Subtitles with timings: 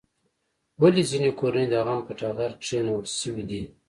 [0.81, 3.61] ولې ځینې کورنۍ د غم په ټغر کېنول شوې دي؟